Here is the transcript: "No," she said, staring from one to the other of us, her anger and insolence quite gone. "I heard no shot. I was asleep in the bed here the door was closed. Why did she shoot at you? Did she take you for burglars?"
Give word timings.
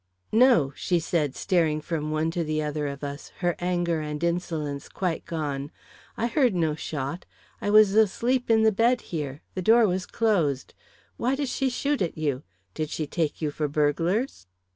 "No," 0.31 0.73
she 0.75 0.97
said, 0.99 1.35
staring 1.35 1.79
from 1.79 2.09
one 2.09 2.31
to 2.31 2.43
the 2.43 2.59
other 2.63 2.87
of 2.87 3.03
us, 3.03 3.31
her 3.41 3.55
anger 3.59 3.99
and 4.01 4.23
insolence 4.23 4.89
quite 4.89 5.25
gone. 5.25 5.69
"I 6.17 6.25
heard 6.25 6.55
no 6.55 6.73
shot. 6.73 7.27
I 7.61 7.69
was 7.69 7.93
asleep 7.93 8.49
in 8.49 8.63
the 8.63 8.71
bed 8.71 9.01
here 9.13 9.43
the 9.53 9.61
door 9.61 9.85
was 9.87 10.07
closed. 10.07 10.73
Why 11.17 11.35
did 11.35 11.49
she 11.49 11.69
shoot 11.69 12.01
at 12.01 12.17
you? 12.17 12.41
Did 12.73 12.89
she 12.89 13.05
take 13.05 13.43
you 13.43 13.51
for 13.51 13.67
burglars?" 13.67 14.47